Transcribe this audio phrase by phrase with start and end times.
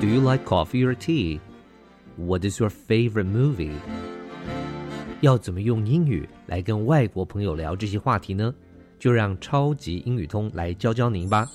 [0.00, 1.40] Do you like coffee or tea?
[2.16, 3.72] What is your favorite movie?
[5.20, 8.54] 要怎么用英语来跟外国朋友聊这些话题呢？
[8.98, 11.46] 就让超级英语通来教教您吧。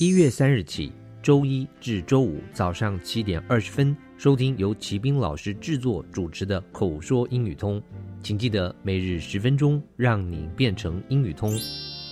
[0.00, 7.82] 一月三日起，周一至周五早上七点二十分，收听由齐斌老师制作主持的口说英语通。
[8.22, 11.54] 请记得每日十分钟，让你变成英语通。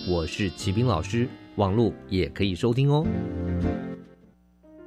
[0.07, 3.03] 我是齐斌老师，网络也可以收听哦。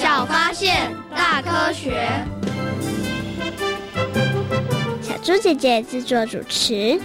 [0.00, 2.08] 小发现，大科学。
[5.02, 6.98] 小猪姐姐制作主持。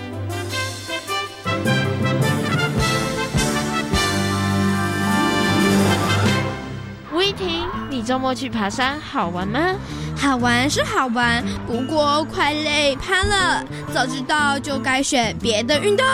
[7.13, 9.75] 吴依婷，你周末去爬山好玩吗？
[10.15, 13.65] 好玩是好玩，不过快累趴了。
[13.93, 16.05] 早知道就该选别的运动。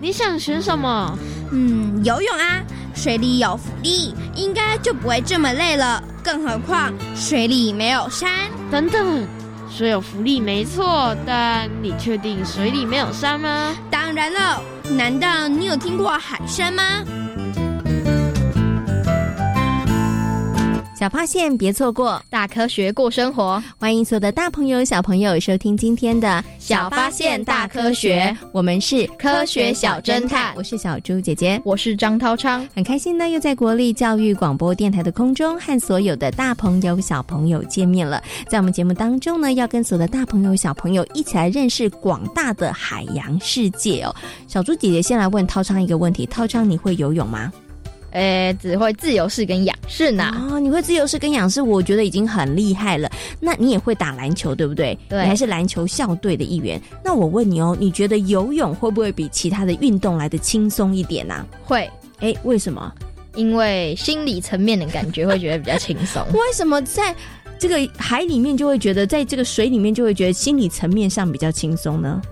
[0.00, 1.18] 你想选什么？
[1.52, 2.62] 嗯，游泳啊，
[2.94, 6.02] 水里有浮力，应该就不会这么累了。
[6.24, 8.30] 更何况水里没有山。
[8.70, 9.24] 等等，
[9.70, 13.76] 水有浮力没错，但你确定水里没有山吗？
[13.90, 14.62] 当然了，
[14.96, 16.82] 难道你有听过海山吗？
[21.04, 23.62] 小发现，别错过大科学过生活。
[23.78, 26.26] 欢迎所有的大朋友、小朋友收听今天的
[26.58, 30.54] 《小发现大科学》，我们是科学小侦探。
[30.56, 32.66] 我是小猪姐姐，我是张涛昌。
[32.74, 38.22] 很开心呢，又在国立教育广播电台的空中和所有的大朋友、小朋友见面了。
[38.48, 44.16] 在我们节目当中呢，要跟所有的大朋友、小朋友一起来认识广大的海洋世界哦。
[44.48, 47.52] 小猪姐姐先来问涛昌一个问题：涛昌，你会游泳吗？
[48.14, 50.32] 呃，只会自由式跟仰式呢。
[50.50, 53.10] 哦，你会自由式跟仰式，我觉得已经很厉害了。
[53.40, 54.96] 那你也会打篮球，对不对？
[55.08, 56.80] 对，你还是篮球校队的一员。
[57.04, 61.44] 那我问你哦，你觉得游泳会不会比其他的运动来的轻松一点呢？
[61.64, 61.90] 会。
[62.20, 62.92] 哎，为什么？
[63.34, 66.22] 因为心理层面的感觉会觉得比较轻松。
[66.32, 67.12] 为什么在
[67.58, 72.22] 这个海里面就会觉得，在这个水里面就会觉得心理层面上比较轻松呢？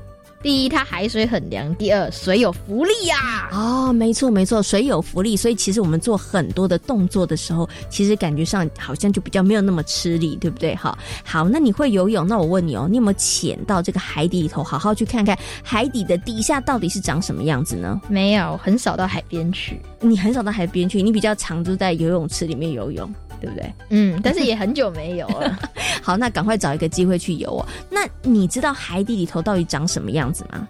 [0.43, 3.49] 第一，它海水很凉；第二，水有浮力呀。
[3.53, 10.75] 哦，没错没错，水有浮力，所以其实我们做很多的动作的时候，其实感觉上好像就比较没有那么吃力，对不对？
[10.75, 12.27] 哈，好，那你会游泳？
[12.27, 18.01] 那我问你哦，你有没有潜到这个海底里头，好好去看看海底的底下到底是长什么样子呢？
[18.09, 19.81] 没有，很少到海边去。
[20.01, 23.09] 你很少到海边去，你比较常都在游泳池里面游泳。
[23.43, 23.75] 对不对？
[23.91, 25.59] 嗯，但是也很久没有了。
[26.01, 27.67] 好，那赶快找一个机会去游哦。
[27.91, 30.69] 那你知道海底里头到底长什么样子吗？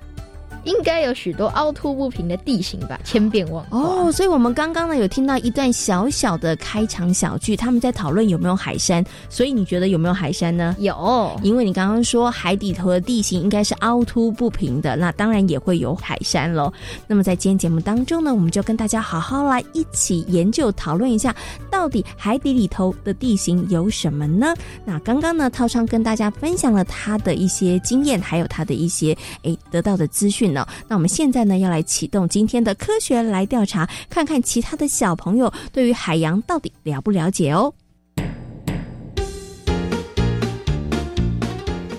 [0.65, 3.79] 应该有许多凹凸不平的地形吧，千变万化。
[3.79, 9.05] 哦，所以我们刚刚呢有听到一段小小的开场小剧，他们在讨论有没有海山。
[9.29, 10.77] 所以你觉得有没有海山呢？
[10.79, 16.73] 有，因为你刚刚说海底头的地形应该是凹凸不平的，那当然也会有海山喽。
[17.07, 21.35] 那么在今天节目当中呢，我们就跟大家好好来一起研究讨论一下，
[21.71, 24.55] 到底海底里头的地形有什么呢？
[24.85, 30.67] 那刚刚呢，涛昌跟大家分享了他的一些经验，还有他的一些诶得到的资讯呢。
[30.89, 37.73] 那我们现在呢，要来启动今天的科学来调查，看看其他的小朋友对于海洋到底了不了解哦。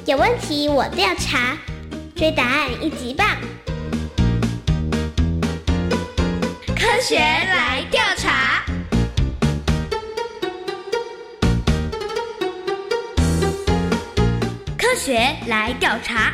[0.06, 1.58] 有问题我调查，
[2.16, 3.26] 追答案一级棒！
[6.76, 8.64] 科学来调查。
[14.78, 15.18] 科学
[15.48, 16.34] 来调查，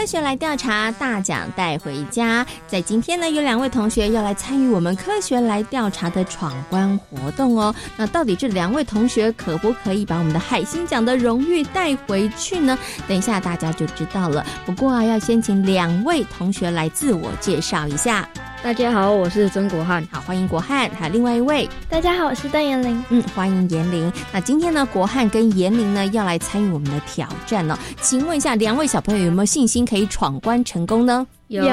[0.00, 2.46] 科学来调查，大奖带回家。
[2.66, 7.74] 在今天呢，有两位同学要来参与我们科学来调查的闯关活动哦。
[7.98, 12.78] 那到底这两位同学可不可以把我们的海星奖的荣誉带回去呢？
[13.06, 14.42] 等一下大家就知道了。
[14.64, 18.26] 不过啊，要先请两位同学来自我介绍一下。
[18.62, 20.06] 大家好，我是曾国汉。
[20.12, 20.90] 好，欢迎国汉。
[20.90, 23.02] 还有另外一位，大家好，我是邓延玲。
[23.08, 24.12] 嗯，欢迎延玲。
[24.30, 27.76] 那今天呢，国汉跟延玲呢要来参与我们的挑战呢。
[28.02, 31.26] 请问一下，两位小朋友有没有信心可以闯关成功呢？
[31.48, 31.64] 有，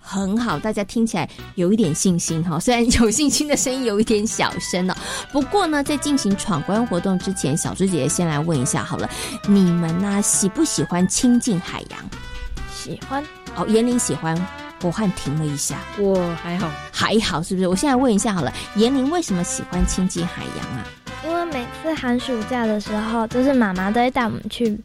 [0.00, 2.58] 很好，大家听起来有一点信心哈。
[2.58, 4.94] 虽然有信心的声音有一点小声哦，
[5.30, 9.08] 不过呢，在进行闯关活动之前，小猪姐姐先来问一下好了，
[9.46, 12.00] 你们呢喜不喜欢亲近海洋？
[12.74, 13.22] 喜欢。
[13.54, 14.36] 哦，严玲喜欢。
[14.82, 17.68] 国汉停了一下，我还好，还好，是不是？
[17.68, 20.84] 我现在问一下好了，严玲为什么喜欢亲近海洋啊？
[21.24, 24.76] 因为每次寒暑假的时候，就是妈妈都会带我们去。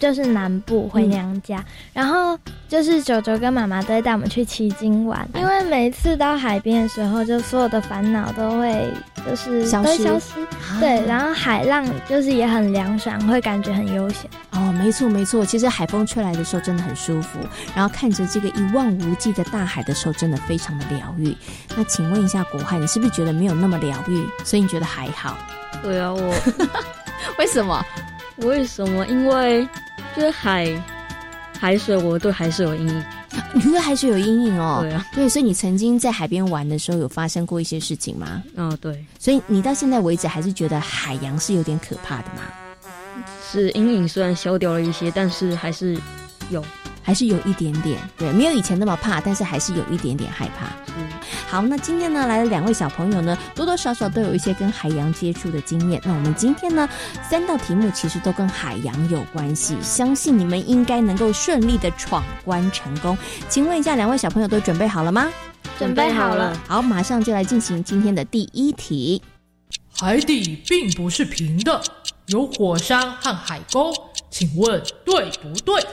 [0.00, 1.62] 就是南部回娘家，
[1.92, 2.36] 然后
[2.66, 8.90] 就是九九跟妈妈都会带我们去奇经玩，因为每一次到海边的时候，就所有的烦恼都会
[9.26, 10.34] 就是消失，消失。
[10.80, 14.30] 对，然后海浪就是也很凉爽，会感觉很悠闲。
[14.52, 17.38] 哦，没错没错，其实海风吹来的时候真的很舒服，
[17.74, 21.36] 然后看着这个一望无际的大海的时候，真的非常的疗愈。
[21.76, 25.36] 那请问一下国汉，你是不是觉得没有那么疗愈，所以你觉得还好？
[25.82, 26.34] 对啊，我
[27.38, 27.84] 为什么？
[28.38, 29.06] 为什么？
[29.06, 29.68] 因为。
[30.16, 30.66] 就是海
[31.58, 33.04] 海水，我对海水有阴影。
[33.54, 34.78] 你对海水有阴影哦？
[34.82, 38.42] 对啊，对，所以你曾经在海边玩的时候，有发生过一些事情吗？
[38.56, 39.04] 哦，对。
[39.18, 42.42] 所以你到现在为止，还是觉得海洋是有点可怕的吗？
[43.52, 45.96] 是阴影虽然消掉了一些，但是还是
[46.50, 46.64] 有。
[47.10, 50.66] 还是有一点点，对，没有以前那么怕，但是还是有一点点害怕。
[50.96, 51.08] 嗯，
[51.48, 56.00] 好，那今天呢来了两位小朋友呢，多多少少都有一些跟海洋接触的经验。
[56.04, 56.88] 那我们今天呢
[57.28, 63.18] 三道题目其实都跟海洋有关系，相信你们应该能够顺利的闯关成功。
[63.48, 65.28] 请问一下，两位小朋友都准备好了吗？
[65.80, 66.56] 准备好了。
[66.68, 69.20] 好，马上就来进行今天的第一题。
[69.92, 71.82] 海底并不是平的，
[72.26, 73.92] 有火山和海沟，
[74.30, 75.84] 请问对不对？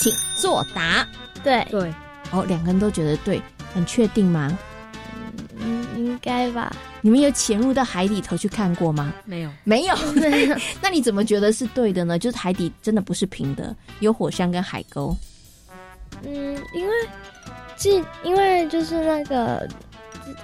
[0.00, 1.06] 请作答。
[1.44, 1.92] 对对，
[2.30, 3.40] 哦，两个人都觉得对，
[3.74, 4.58] 很确定吗？
[5.58, 6.74] 嗯，应该吧。
[7.02, 9.12] 你们有潜入到海里头去看过吗？
[9.26, 9.94] 没有，没有。
[10.80, 12.18] 那你怎么觉得是对的呢？
[12.18, 15.14] 就是海底真的不是平的，有火山跟海沟。
[16.22, 16.94] 嗯，因为，
[17.76, 19.68] 这因为就是那个。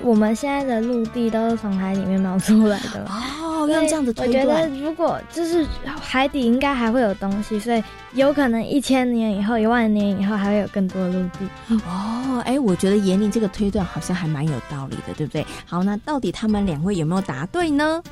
[0.03, 4.47] 我们现在的陆地都是从海里面冒出来的哦，用这样子推断。
[4.47, 5.67] 我觉得如果就是
[6.01, 7.83] 海底应该还会有东西，所以
[8.15, 11.77] 有可能一千年以后、一万年以后还会有更多的陆地。
[11.87, 15.47] 哦，哎，我觉得严玲这个推断好像还蛮有道理的，对不对？
[15.67, 18.03] 好，那到底他们两位有没有答对呢？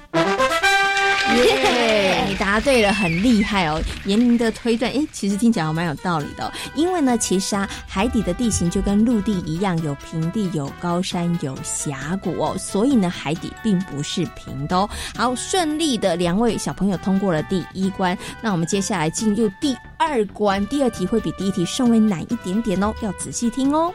[1.36, 2.24] 耶！
[2.28, 3.80] 你答对了，很厉害哦。
[4.04, 6.52] 严明的推断，哎，其实听起来还蛮有道理的。
[6.74, 12.56] 因为呢，其实啊，海底的地形就跟陆地一样，有平地、有高山、有峡谷哦。
[12.58, 14.88] 所以呢，海底并不是平的哦。
[15.16, 18.16] 好，顺利的两位小朋友通过了第一关。
[18.40, 23.92] 那我们接下来进入第二关，第二题会比第一题稍微难一点点哦，要仔细听哦。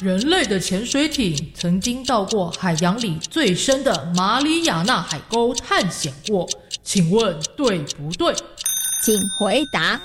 [0.00, 6.48] 人类的潜水艇曾经到过海洋里最深的马里亚纳海沟探险过，
[6.84, 8.32] 请问对不对？
[9.04, 10.00] 请回答。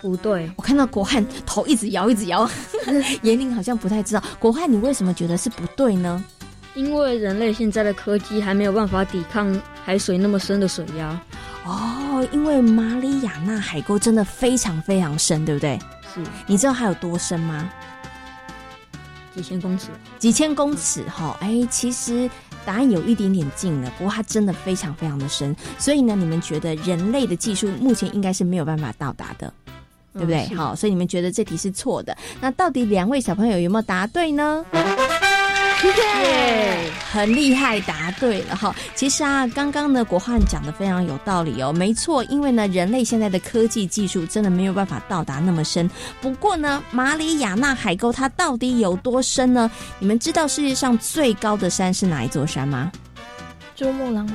[0.00, 2.50] 不对，我看到国汉头一直摇，一直摇，
[3.22, 4.22] 严玲好像不太知道。
[4.40, 6.24] 国汉，你为什么觉得是不对呢？
[6.74, 11.20] 因为人类现在的科技还没有办法抵抗海水那么深的水压。
[11.64, 15.78] 哦，因为马里亚纳海沟真的非常非常深，对不对？
[16.12, 16.20] 是。
[16.46, 17.70] 你知道它有多深吗？
[19.38, 19.86] 几千公尺。
[20.18, 22.28] 几千公尺，哈，哎，其实
[22.66, 25.54] 答案有一点点近了，不过它真的非常非常的深。
[25.78, 29.52] 所以呢，你们觉得人类的技术目前应该是没有办法到达的，
[30.12, 30.52] 对不对？
[30.56, 32.16] 好，所以你们觉得这题是错的。
[32.40, 34.64] 那到底两位小朋友有没有答对呢？
[35.84, 38.74] 耶，很厉害，答对了哈。
[38.94, 45.88] 其实啊，刚刚呢，国汉讲的非常有道理哦，没错，因为呢，人类现在的科技技术真的没有办法到达那么深。
[46.20, 49.70] 不过呢，马里亚纳海沟它到底有多深呢？
[49.98, 52.90] 你们知道世界上最高的山是哪一座山吗？
[53.76, 54.32] 珠穆朗玛。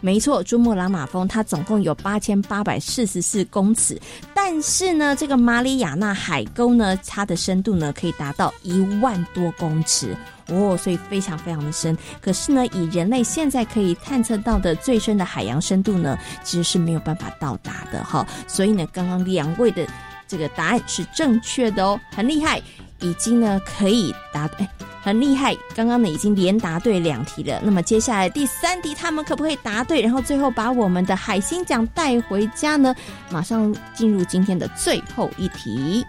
[0.00, 4.00] 没错，珠穆朗玛峰它总共有八千八百四十四公尺，
[4.34, 10.16] 但是呢，这个马里亚纳海沟呢，它的深度呢可以达到一万多公尺
[10.48, 11.96] 哦，所以非常非常的深。
[12.20, 18.26] 可是呢，以人类现在可以探测到的最深的海洋深度呢，其实是没有办法到达的哈。
[18.48, 19.86] 所以呢，刚刚两位的
[20.26, 22.60] 这个答案是正确的哦，很厉害，
[23.00, 24.68] 已经呢可以答哎。
[25.02, 27.60] 很厉害，刚刚呢已经连答对两题了。
[27.64, 32.94] 那么接下来第三题，他们可不可以答对，然后最后把我们的海星奖带回家呢？
[33.30, 36.04] 马上进入今天的最后一题。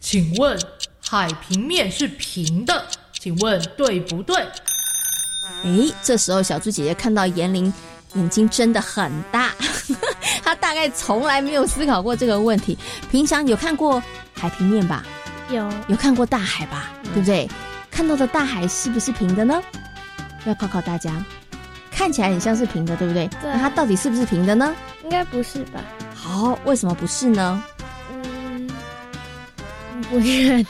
[0.00, 0.58] 请问
[1.00, 2.84] 海平面是平的？
[3.20, 4.36] 请问对不对？
[5.62, 7.72] 诶，这时候小猪姐姐看到严玲
[8.14, 9.52] 眼睛真的很大，
[10.42, 12.76] 她大概从来没有思考过这个问题。
[13.12, 14.02] 平常有看过
[14.34, 15.04] 海平面吧？
[15.50, 16.90] 有，有看过大海吧？
[17.14, 17.48] 对不对？
[17.92, 19.62] 看到的大海是不是平的呢？
[20.44, 21.24] 要考考大家，
[21.90, 23.28] 看起来很像是平的，对不对？
[23.40, 23.52] 对。
[23.52, 24.74] 那它到底是不是平的呢？
[25.04, 25.80] 应该不是吧？
[26.14, 27.62] 好，为什么不是呢？
[28.10, 28.68] 嗯，
[30.10, 30.66] 不确定，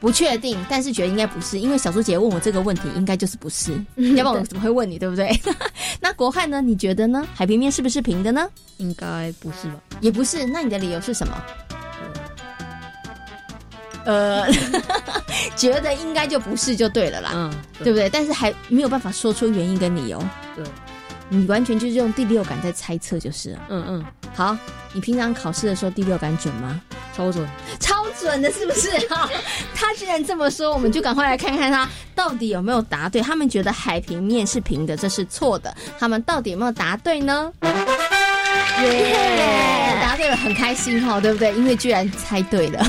[0.00, 3.72] 不确定，但是觉得应该不是，因为小猪姐问我这个问题，应该就是不是，
[4.16, 5.30] 要不然我怎么会问你，对不对？
[6.00, 6.62] 那国汉呢？
[6.62, 7.26] 你觉得呢？
[7.34, 8.48] 海平面是不是平的呢？
[8.78, 9.74] 应该不是吧？
[10.00, 11.34] 也不是，那你的理由是什么？
[14.04, 14.46] 呃，
[15.56, 18.08] 觉得应该就不是就对了啦，嗯，对不对？
[18.10, 20.22] 但是还没有办法说出原因跟理由，
[20.56, 20.64] 对，
[21.28, 24.04] 你完全就是用第六感在猜测就是了，嗯嗯。
[24.34, 24.56] 好，
[24.94, 26.80] 你平常考试的时候第六感准吗？
[27.14, 27.46] 超准，
[27.78, 28.90] 超准的，是不是？
[29.08, 29.28] 哈，
[29.74, 33.20] 他既然这么说，我们就赶快来看看他到底有没有答对。
[33.20, 35.76] 他们觉得海平面是平的，这是错的。
[35.98, 37.52] 他们到底有没有答对呢？
[38.82, 41.52] 耶， 答对了，很开心哈，对不对？
[41.54, 42.82] 因为居然猜对了。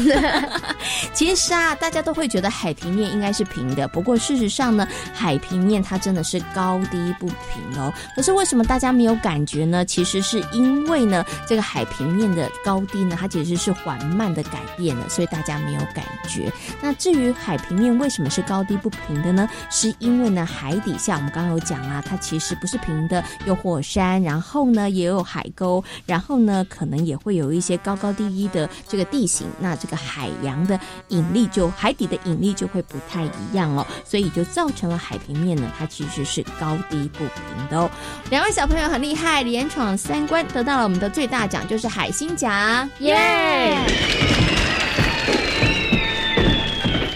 [1.14, 7.94] 其实啊，大家都会觉得海平面应该是平的，不过事实上呢，海平面它真的是高低不平哦。
[8.16, 9.86] 可是为什么大家没有感觉呢？
[9.86, 16.52] 其实是因为呢，这个海平面的高低呢，它其实是缓慢的改变的，所以大家没有感觉。
[16.82, 19.48] 那至于海平面为什么是高低不平的呢？
[19.70, 25.84] 是因为呢，海底下我们刚刚有讲啊，它其实不是平的，有火山，然后呢也有海沟。
[26.06, 37.90] 然后呢，可能也会有一些高高低低的这个地形，那这个海洋的引力就海底的引力就会不太一样哦，所以就造成了海平面呢，它其实是高低不平的哦。
[38.30, 43.78] 两位小朋友很厉害，连闯三关，得到了我们的最大奖，就是海星奖，耶！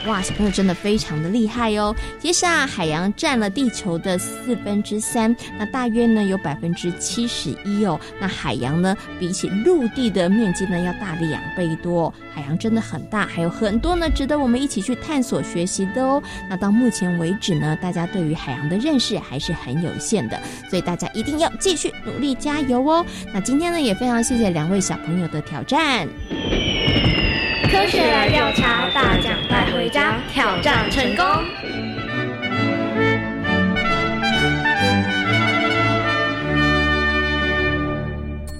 [0.08, 1.94] 哇，小朋友真的非常的厉害哦！
[2.18, 8.00] 其实啊，海洋占了地球的四分之三，那大约呢有百分之七十一哦。
[8.18, 16.24] 那海洋呢，比起陆地的面积呢要大两倍多，海洋真的很大，还有很多呢值得我们一起去探索学习的哦。
[16.50, 23.06] 那到目前为止呢，大家对于海洋的认识还是很有限的，所以大家一定要继续努力加油哦。
[23.34, 26.08] 那今天呢，也非常谢谢两位小朋友的挑战。
[27.68, 31.26] 科学来调查，大奖带回家，挑战成功。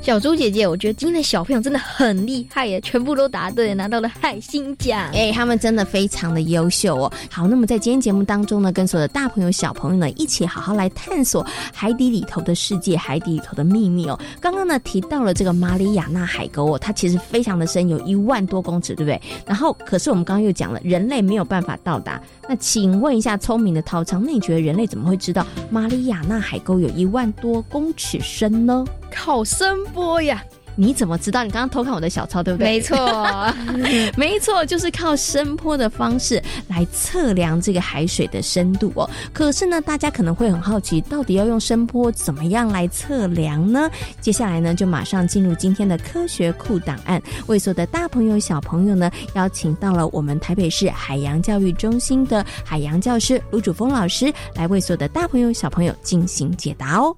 [0.08, 4.98] 小猪姐姐，我觉得今天的小朋友真的很厉害耶，全部都答对，拿到了海星奖。
[5.12, 7.12] 哎，他们真的非常的优秀哦。
[7.30, 14.18] 好，那么在今天节目当中呢，跟所有的大朋友、小朋友呢，一起好好来探索海底里头的世界，海底里头的秘密哦。
[14.40, 19.22] 刚刚呢提到了这个马里亚纳海沟哦，它其实非常的深，有一万多公尺，对不对？
[19.46, 22.22] 然后，可是我们刚刚又讲了，人类没有办法到达。
[22.48, 28.86] 那请问一下，聪明的陶昌，那你觉得人类怎么会知道马里亚纳海沟有一万多公尺深呢？
[29.12, 30.44] 靠声波呀！
[30.80, 31.44] 你怎么知道？
[31.44, 32.68] 你刚刚偷看我的小抄，对不对？
[32.68, 32.96] 没错，
[34.16, 39.10] 没错，就是靠声波的方式来测量这个海水的深度哦。
[39.34, 43.90] 可是呢，大家可能会很好奇，到底要用声波怎么样来测量呢？
[44.22, 57.18] 接下来呢，就马上进入今天的科学库档案，为所有的大朋友、小朋友呢，邀请到了我们台北市海洋教育中心的海洋教师卢主峰老师，来为所有的大朋友、小朋友进行解答哦。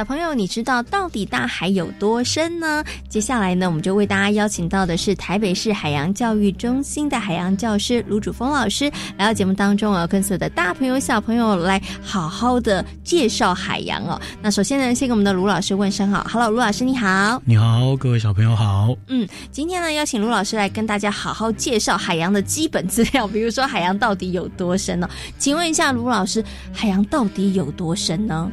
[0.00, 2.82] 小朋友，你知道到底大海有多深呢？
[3.10, 14.18] 接下来呢，我们就为大家邀请到的是台北市海洋教育中心的海洋教师卢主峰老师，来到节目当中啊，跟所有的大朋友、小朋友来好好的介绍海洋哦。
[14.40, 17.42] 那首先呢，先给我们的卢老师问声好，Hello，卢老师你好。
[17.44, 18.96] 你好，各位小朋友好。
[19.08, 25.06] 嗯，今天呢，邀请卢老师来跟大家好好介绍海洋的基本资料，比如说海洋到底有多深呢？
[25.36, 26.42] 请问一下，卢老师，
[26.72, 28.50] 海洋到底有多深呢？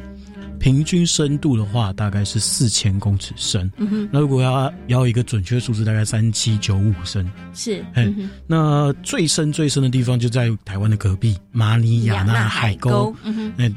[0.58, 3.70] 平均深度的话，大概是四千公尺深。
[3.76, 7.30] 嗯哼，那如果要要一个准确数字，大概三七九五深。
[7.54, 13.14] 是，嗯，那最深最深的地方就在台湾的隔壁马里亚纳海沟。
[13.22, 13.70] 嗯哼，那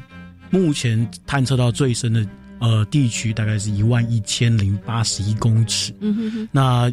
[0.50, 2.26] 目前探测到最深的
[2.58, 5.94] 呃地区，大概是一万一千零八十一公尺。
[6.00, 6.92] 嗯哼哼，那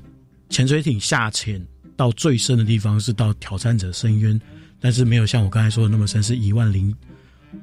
[0.50, 1.62] 潜水艇下潜
[1.96, 4.40] 到最深的地方是到挑战者深渊，
[4.80, 6.96] 但是没有像我刚才说的那么深，是一万零。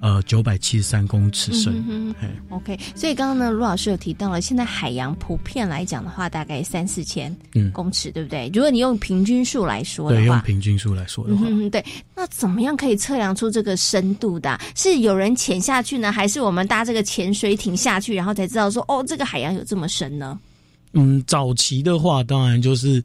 [0.00, 1.84] 呃，九百七十三公尺深。
[1.88, 2.14] 嗯、
[2.50, 7.34] OK，所以刚刚呢，卢老师有提到了，现在海洋普遍来讲的话，大概三四千
[7.72, 8.50] 公尺，对不对？
[8.52, 11.84] 如果你用平均数来说的话，对，用平均数来说的话，嗯，对。
[12.14, 14.58] 那怎么样可以测量出这个深度的？
[14.74, 20.38] 是有人潜下去呢，还是我们搭这个潜水艇下去，然后才知道说，哦，这个海洋有这么深呢？
[20.94, 23.02] 嗯，早期的话，当然就是，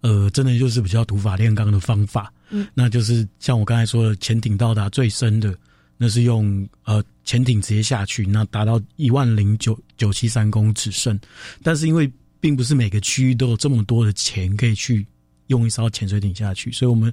[0.00, 2.32] 呃，真的就是比较土法炼钢的方法。
[2.50, 5.54] 嗯，那就是像我刚才说的，潜艇到达最深的。
[5.96, 11.18] 那是用呃潜艇直接下去，那达到一万零九九七三公尺深，
[11.62, 12.10] 但是因为
[12.40, 15.06] 并不是每个区域都有这么多的钱可以去
[15.46, 17.12] 用一艘潜水艇下去，所以我们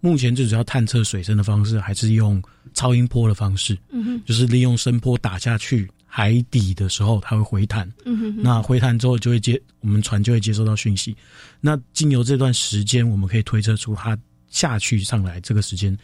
[0.00, 2.42] 目前最主要探测水深的方式还是用
[2.74, 11.16] 超音波的方式，嗯哼，就是利用声波打下去海底的时候，它会回弹，嗯哼，那回弹之后就会接我们船就会接收到讯息，
[11.60, 15.96] 那经由这段时间，我们可以推测出它下去上来这个时间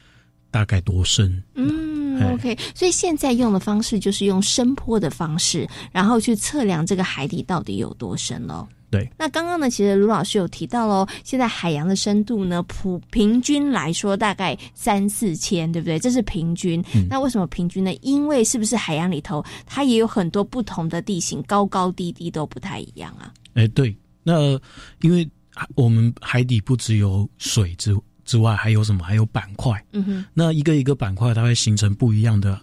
[0.51, 1.90] 大概多深，嗯。
[2.29, 8.67] OK，所以现在用的方式就是用声波的方式，然后去测量这个海底到底有多深喽。
[8.91, 15.97] 对，那刚刚呢，其实卢老师有提到喽，现在海洋的深度呢，普平均来说大概三四千，对不对？
[15.97, 16.85] 这是平均。
[16.93, 17.95] 嗯、那为什么平均呢？
[18.03, 23.33] 因为是不是海洋里头它也有很多不同的地形，高高低低都不太一样啊？
[23.55, 24.59] 哎，对，那
[25.03, 25.29] 因为
[25.77, 27.97] 我们海底不只有水之。
[28.31, 29.03] 之外还有什么？
[29.05, 29.85] 还有板块。
[29.91, 32.57] 嗯哼，那一个一个板块，它会形成不一样的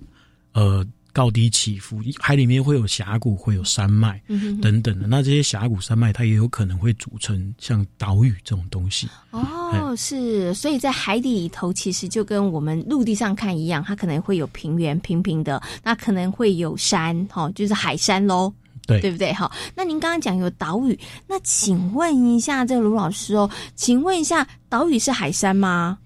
[0.54, 2.00] 呃高低起伏。
[2.20, 5.08] 海里面会有峡谷，会有山脉，嗯等等的。
[5.08, 9.10] 那这些峡谷、山脉，它也有可能会组成像岛屿这种东西。
[9.32, 18.54] 哦，是，所以在海底里头，其实就跟我们陆地上看一样，它可能会有平原平平的，那可能会有山，哈、哦，就是海山喽。
[18.88, 19.34] 对，对不对？
[19.34, 20.98] 好，那您刚刚讲有岛屿，
[21.28, 26.00] 那请问一下，这个卢老师哦，请问一下，岛屿是海山吗？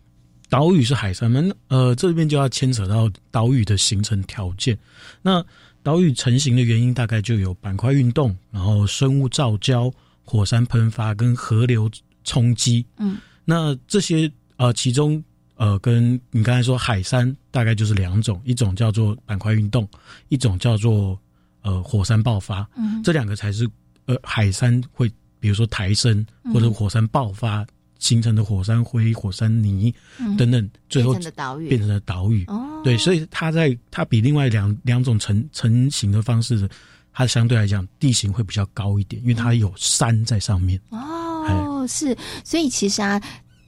[0.49, 1.41] 岛屿是海山吗？
[1.67, 4.75] 呃，这边就要牵扯到岛屿的形成条件。
[5.21, 5.45] 那
[5.83, 9.93] 岛屿成型的原因大概就有板块运动，然后生物造礁、
[10.25, 11.87] 火山喷发跟河流
[12.23, 12.83] 冲击。
[12.97, 15.23] 嗯，那这些呃，其中
[15.55, 19.87] 呃，跟你刚才说海山大概就是两种，一种叫做板块运动，
[20.29, 21.15] 一种叫做。
[21.62, 23.69] 呃，火山爆发，嗯，这两个才是
[24.06, 27.65] 呃海山会，比如说抬升或者火山爆发
[28.00, 29.93] 形成的火山灰、火山泥
[30.38, 32.43] 等等，最后变成了岛屿，变成了岛屿。
[32.45, 36.67] 哦，对，所以它在它比另外两两种成成型的方式，
[37.13, 40.80] 它相对来讲地形会比较高一点，因为它有山在上面。
[40.89, 43.21] 哦，是，所以其实啊。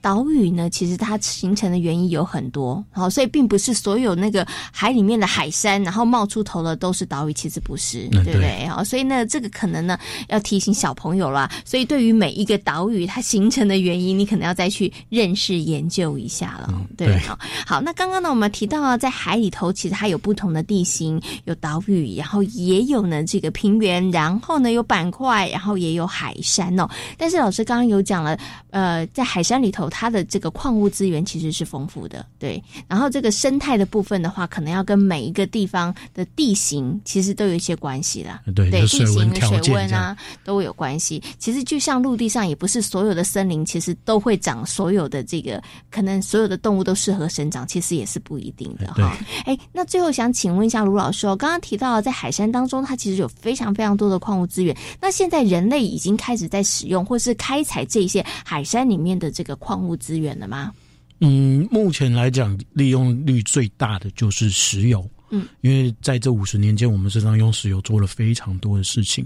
[0.04, 8.68] 岛屿呢，其实它形成的原因有很多，好，所以并不是所有那个海里面的海山，然后冒出头的都是岛屿，其实不是，嗯对不对？
[8.68, 11.50] 好，所以呢，这个可能呢要提醒小朋友啦。
[11.64, 26.86] 所以对于每一个岛屿它形成的原因，你可能要再去认识研究一下了，对对好，好，那刚刚呢，我们提到啊，在海里头其实它有不同的地形，有岛屿，然后也有呢这个平原，然后呢有板块，然后也有海山哦。
[27.18, 28.38] 但是老师刚刚有讲了，
[28.72, 32.62] 呃，在海山里头，它的这个矿物资源其实是丰富的，对。
[32.88, 38.42] 然后这个生态的部分的话，可能要跟每一个地方的地形其实都有一些关系啦。
[38.56, 41.22] 对地形、水温啊都有关系。
[41.38, 49.16] 其实就像陆地上，也不是所有的森林其实都会长所有的这个，可能所有的动物都适合生长，其实也是不一定的哈。
[49.46, 54.76] 哎，那最后想请问一下卢老师哦，刚刚提到在海山当中，它其实有非常非常多的矿物资源。
[55.00, 60.74] 那现在人类已经开始在使用或是开采这些海山里面的这个矿物资源的吗？
[61.20, 65.10] 嗯，目前来讲，利用率最大的就是石油。
[65.30, 69.26] 嗯，因为在这五十年间，我们身上用石油做了非常多的事情，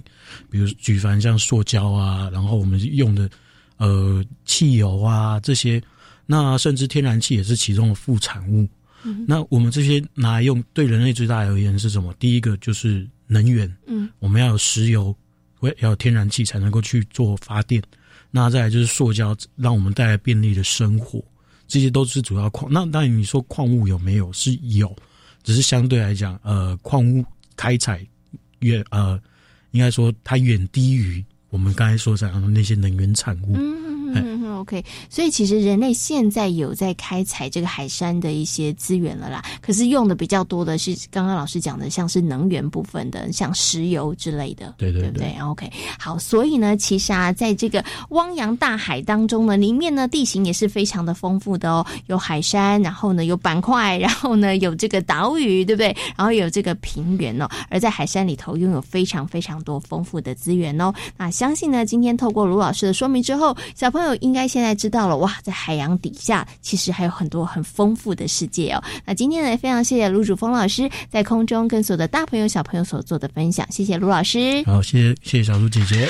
[0.49, 3.29] 比如举凡像塑胶啊，然后我们用的
[3.77, 5.81] 呃汽油啊这些，
[6.25, 8.67] 那甚至天然气也是其中的副产物。
[9.03, 12.13] 嗯那我们这些拿来用，对人类最大而言是什么？
[12.19, 15.15] 第一个就是能源，嗯，我们要有石油，
[15.79, 17.81] 要有天然气才能够去做发电。
[18.31, 21.23] 那再来就是塑胶，让我们带来便利的生活，
[21.67, 22.71] 这些都是主要矿。
[22.71, 24.31] 那当然你说矿物有没有？
[24.33, 24.95] 是有，
[25.43, 27.23] 只是相对来讲，呃，矿物
[27.55, 28.05] 开采
[28.59, 29.19] 远呃，
[29.71, 33.57] 应该说它远低于我们刚才所讲的那些能源产物。
[34.59, 34.83] ，OK。
[35.09, 45.71] 所以其实人类现在有在开采这个海山的一些资源了啦，可是用的比较多的是刚刚老师讲的，像是能源部分的，像石油之类的，对对对不对？OK。
[45.99, 55.95] 好，所以呢，其实啊，在这个汪洋大海当中呢，里面呢地形也是非常的丰富的哦，有海山，然后呢有板块，然后呢有这个岛屿，对不对？
[56.15, 60.93] 然后有这个平原哦，而在海山里头拥有非常非常多丰富的资源哦。
[61.17, 68.83] 那相信呢，今天透过卢老师的说明之后，小朋友应该现在知道了哇，在海洋底下其实还有很多很丰富的世界哦。
[69.05, 74.63] 那今天呢，也非常谢谢卢主峰老师在空中跟所有的大朋友小朋友所做的分享，谢谢卢老师。
[74.65, 76.09] 好，谢谢谢谢小卢姐姐。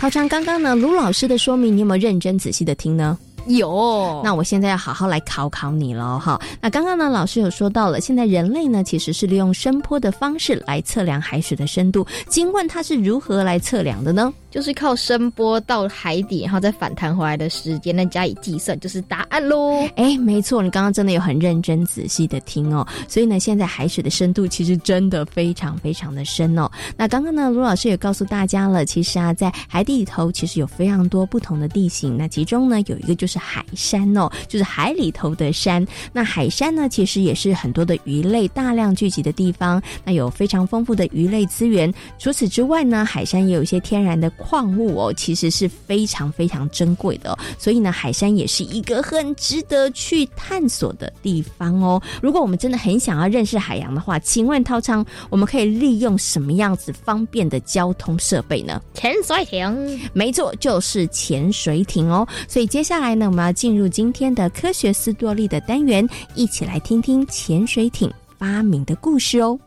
[0.00, 3.16] 涛昌，刚刚呢，卢老师的说明，你有没有认真仔细的听呢？
[3.46, 6.40] 有，那我现在要好好来考考你了哈。
[6.60, 12.06] 那刚刚呢，老师有说到了，现在人类呢其实是利用声波的方式来测量海水的深度。
[12.28, 14.32] 请问它是如何来测量的呢？
[14.52, 19.88] 就是靠声波到海底，然后再反弹回来的时间，再加以计算，就是答案喽。
[19.96, 22.86] 哎，没错，你刚刚真的有很认真仔细的听哦。
[23.08, 26.70] 所以呢，现在海水的深度其实真的非常非常的深哦。
[26.98, 32.18] 那刚刚呢，卢老师也告诉大家了，其实啊，在海底里头其实有非常多不同的地形。
[32.18, 35.82] 那其中呢，有一个就是海山哦，就是海里头的山。
[36.12, 41.90] 那海山呢，其实也是很多的鱼类大量聚集的地方，那有非常丰富的鱼类资源。
[42.18, 47.38] 除此之外呢，海山也有一些天然的矿物哦，其实是非常非常珍贵的、哦。
[47.58, 52.02] 所以呢，海山也是一个很值得去探索的地方哦。
[52.20, 58.82] 如果我们真的很想要认识海洋的话，请问涛昌，我们可以利用什么样子方便的交通设备呢？
[58.94, 62.26] 潜水艇，没错，就是潜水艇哦。
[62.48, 69.58] 所以接下来呢，我们要进入今天的科学斯多利的单元，一起来听听潜水艇发明的故事哦。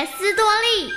[0.00, 0.90] 学斯多利。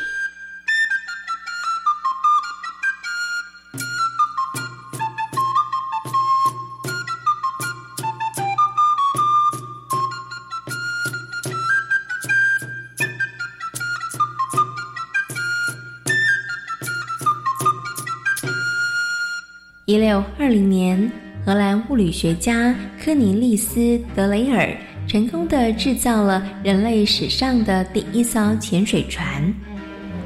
[19.85, 21.11] 一六二零年，
[21.45, 23.79] 荷兰物理学家科尼利斯·
[24.15, 24.77] 德雷尔
[25.13, 29.53] 成功的制造了人类史上的第一艘潜水船。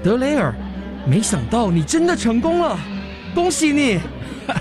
[0.01, 0.55] 德雷尔，
[1.05, 2.79] 没想到你真的成功了，
[3.35, 3.99] 恭喜你！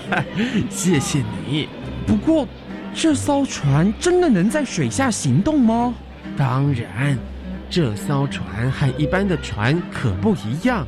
[0.68, 1.68] 谢谢你。
[2.08, 2.44] 不过，
[2.92, 5.94] 这艘船真的能在水下行动吗？
[6.36, 7.16] 当然，
[7.70, 10.84] 这艘船和一般的船可不一样。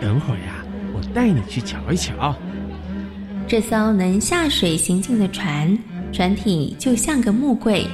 [0.00, 2.34] 等会儿呀、啊，我带你去瞧一瞧。
[3.46, 5.78] 这艘能下水行进的船，
[6.12, 7.86] 船体就像个木柜，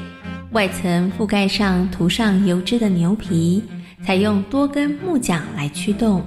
[0.53, 3.63] 外层覆盖上涂上油脂的牛皮，
[4.05, 6.21] 采用多根木桨来驱动。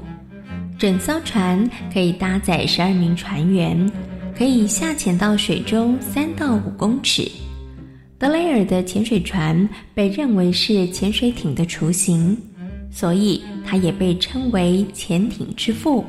[0.77, 3.91] 整艘船可以搭载十二名船员，
[4.37, 7.29] 可以下潜到水中三到五公尺。
[8.17, 12.37] 德雷尔的潜水船被认为是潜水艇的雏形，
[12.89, 16.05] 所以它也被称为潜艇之父。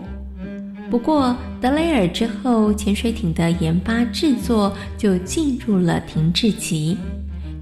[0.89, 6.97] 不过，德雷尔之后，潜水艇的研发制作就进入了停滞期，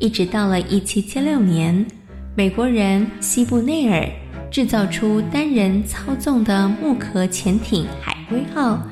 [0.03, 1.87] 一直到了1776年，
[2.35, 4.05] 美国人西布内尔
[4.51, 8.83] 制造出单人操纵的木壳潜艇“海龟号”，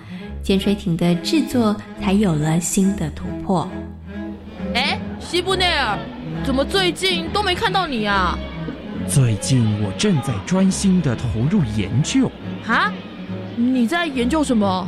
[0.40, 3.68] 潜水艇的制作才有了新的突破。
[4.72, 5.98] 哎，西布内尔，
[6.44, 8.38] 怎么最近都没看到你啊？
[9.08, 12.30] 最近我正在专心的投入研究。
[12.68, 12.92] 啊？
[13.56, 14.86] 你在研究什么？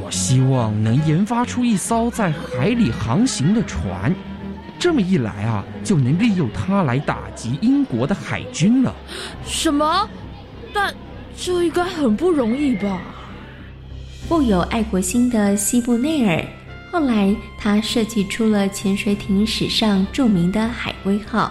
[0.00, 4.14] 我希望能研发出一艘在海里航行的船，
[4.84, 8.94] 这么一来啊，就能利用它来打击英国的海军了。
[9.46, 10.06] 什么？
[10.74, 10.94] 但
[11.34, 13.00] 这应该很不容易吧？
[14.28, 16.44] 富有爱国心的西布内尔，
[16.92, 21.50] 后来他设计出了潜水艇史上著名的“海龟号”。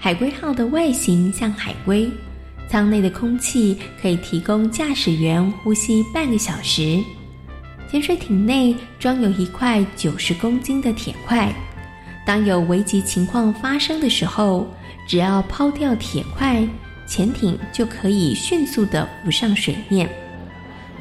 [0.00, 2.10] 海龟号的外形像海龟。
[2.66, 6.98] 舱内的空气可以提供驾驶员呼吸半个小时。
[7.90, 11.54] 潜水艇内装有一块九十公斤的铁块，
[12.28, 14.66] 当有危急情况发生的时候，
[15.06, 16.62] 只要抛掉铁块，
[17.06, 20.06] 潜艇就可以迅速的浮上水面。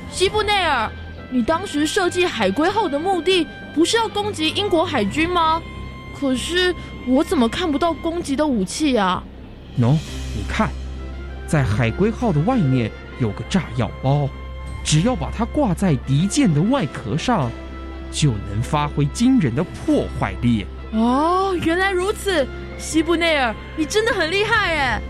[0.10, 0.90] 西布内尔，
[1.30, 5.62] 你当时设计海龟号的目的不是要攻击英国海军吗？
[6.18, 6.74] 可是
[7.06, 9.22] 我怎么看不到攻击的武器啊？
[9.78, 9.98] 喏，
[10.34, 10.70] 你看。
[11.46, 14.30] 在海龟号的外面有个炸药包，
[14.82, 17.52] 只要把它挂在敌舰的外壳上，
[18.14, 20.66] 就能发挥惊人的破坏力。
[20.94, 22.48] 哦，原来如此，
[22.78, 25.02] 西布内尔，你真的很厉害耶！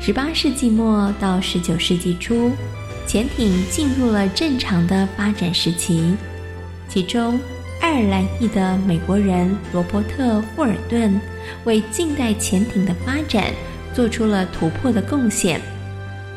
[0.00, 2.52] 十八世纪末到十九世纪初，
[3.06, 6.16] 潜艇进入了正常的发展时期，
[6.88, 7.38] 其中
[7.80, 11.20] 爱尔兰裔的美国人罗伯特·富尔顿
[11.64, 13.52] 为近代潜艇的发展。
[13.94, 15.60] 做出了突破的贡献。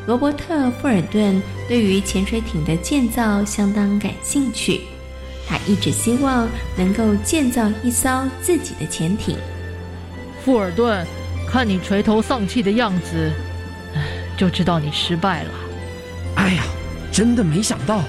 [0.06, 4.82] 罗伯特·富尔顿对于潜水艇的建造相当感兴趣，
[5.46, 9.36] 他一直希望能够建造一艘自己的潜艇。
[10.44, 11.06] 富尔顿，
[11.48, 13.30] 看你垂头丧气的样子，
[14.36, 15.50] 就知道你失败了。
[16.34, 16.64] 哎呀，
[17.12, 18.02] 真的没想到，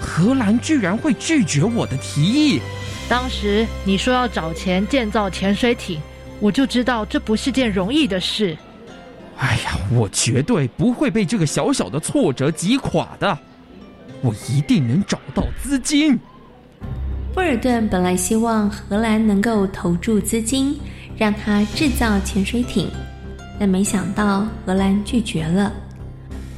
[0.00, 2.60] 荷兰居然会拒绝我的提议。
[3.08, 6.00] 当时你说要找钱建造潜水艇，
[6.38, 8.56] 我就知道这不是件容易的事。
[9.38, 13.38] 哎呀，我绝对不会被这个小小的挫折击垮的，
[14.20, 16.18] 我一定能找到资金。
[17.32, 20.76] 富尔顿本来希望荷兰能够投注资金，
[21.16, 22.88] 让他制造潜水艇，
[23.58, 25.72] 但没想到荷兰拒绝了。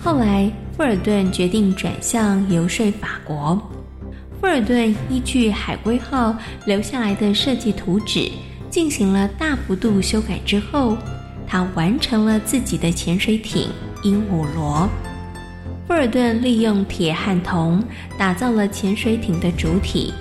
[0.02, 3.60] 后来，富尔顿决定转向游说法国。
[4.40, 8.30] 富尔顿依据海龟号留下来的设计图纸，
[8.70, 10.96] 进行了大幅度修改之后。
[11.44, 13.68] 他完成了自己的潜水艇
[14.02, 14.88] 鹦鹉螺。
[15.86, 17.84] 富尔顿利用铁和铜
[18.16, 20.14] 打造了潜水艇的主体，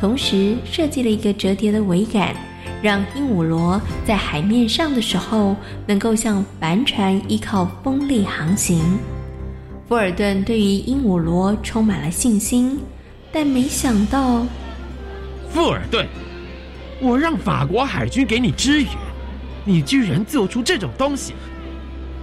[0.00, 2.34] 同时设计了一个折叠的桅杆，
[2.82, 5.56] 让鹦鹉螺在海面上的时候
[5.86, 8.98] 能够像帆船依靠风力航行。
[9.88, 12.80] 富尔顿对于鹦鹉螺充满了信心，
[13.32, 14.46] 但没想到，
[15.50, 16.06] 富尔顿，
[17.00, 18.90] 我让法国海军给你支援。
[19.64, 21.34] 你居然做出这种东西，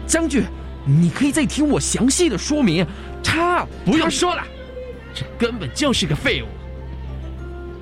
[0.06, 0.44] 将军，
[0.86, 2.86] 你可以再听我详细的说明。
[3.24, 4.44] 他不用说了，
[5.14, 6.48] 这根本就是个废物。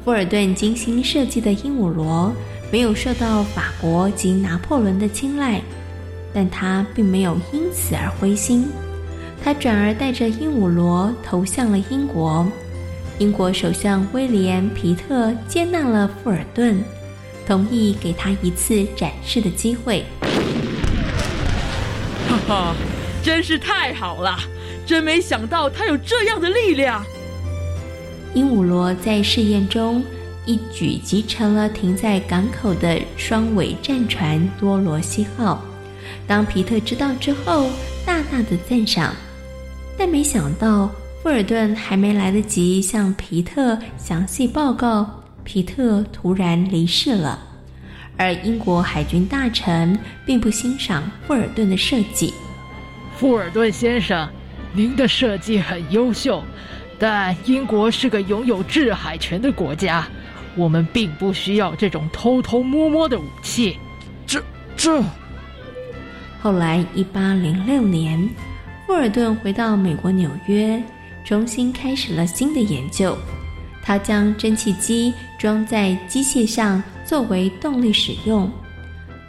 [0.04, 2.34] 富尔顿精心设计的鹦鹉螺
[2.72, 5.62] 没有受到法国及拿破仑的青睐，
[6.34, 8.68] 但他并没有因此而灰心，
[9.44, 12.48] 他转而带着鹦鹉螺投向了英国。
[13.20, 16.84] 英国首相威廉·皮特接纳了富尔顿。
[17.48, 20.06] 同意给他一次展示的机会。
[22.30, 22.76] 哈哈，
[23.22, 24.38] 真是太好了！
[24.86, 27.04] 真没想到他有这样的力量。
[28.34, 30.04] 鹦鹉螺在试验中
[30.46, 35.63] 一举集成了停在港口的双尾战船多罗西号。
[36.26, 37.70] 当皮特知道之后，
[38.06, 39.13] 大大的赞赏。
[39.98, 40.89] 但没想到，
[41.22, 45.24] 富尔顿还没来得及向皮特详细报告。
[45.44, 47.39] 皮特突然离世了，
[48.15, 52.34] 而英国海军大臣并不欣赏富尔顿的设计。
[53.17, 54.28] 富尔顿先生，
[54.74, 56.44] 您的设计很优秀，
[57.02, 60.08] 但英国是个拥有制海权的国家，
[60.56, 63.76] 我们并不需要这种偷偷摸摸的武器。
[64.28, 64.40] 这
[64.78, 65.04] 这。
[66.40, 68.30] 后来，一八零六年，
[68.86, 70.80] 富尔顿回到美国纽约，
[71.26, 73.18] 重新开始了新的研究。
[73.82, 78.48] 他将蒸汽机装在机械上作为动力使用。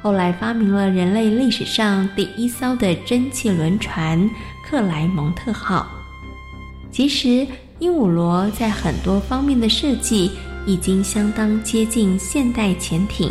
[0.03, 4.29] 后来发明了人类历史上第一艘的蒸汽轮船
[4.63, 5.91] “克莱蒙特号”。
[6.93, 7.47] 其实，
[7.83, 10.31] 鹦鹉螺在很多方面的设计
[10.64, 13.29] 已经相当接近现代潜艇。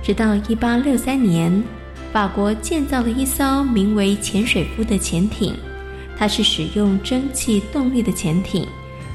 [0.00, 1.64] 直到1863年，
[2.12, 5.52] 法国建造了一艘名为“潜水夫”的潜艇，
[6.16, 8.64] 它是使用蒸汽动力的潜艇，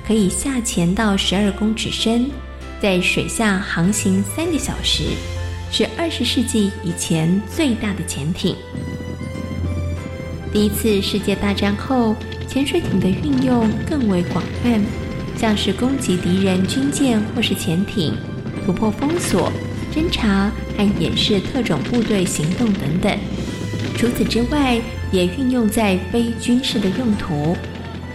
[0.05, 2.29] 可以下潜到十二公尺深，
[2.81, 5.05] 在水下航行三个小时，
[5.71, 8.53] 是二十世纪以前最大的潜艇。
[10.51, 12.13] 第一次世界大战后，
[12.49, 14.83] 潜水艇的运用更为广泛，
[15.37, 18.17] 像是攻击敌人军舰或是潜艇、
[18.65, 19.51] 突破封锁、
[19.93, 23.15] 侦察和掩饰特种部队行动等等。
[23.95, 24.81] 除此之外，
[25.11, 27.55] 也运用在非军事的用途。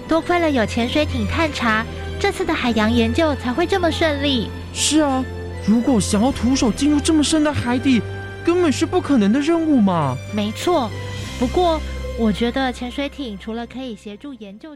[0.09, 1.87] 多亏了有潜水艇探查，
[2.18, 4.51] 这次的海洋研究才会这么顺利。
[4.73, 5.25] 是啊，
[5.64, 8.03] 如果想要徒手进入这么深的海底，
[8.44, 10.16] 根本是不可能的任务嘛。
[10.35, 10.90] 没错，
[11.38, 11.81] 不过
[12.16, 14.72] 我觉得潜水艇除了可以协助研究。